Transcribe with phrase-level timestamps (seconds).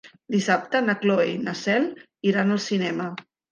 [0.35, 1.87] Dissabte na Cloè i na Cel
[2.33, 3.15] iran al cinema.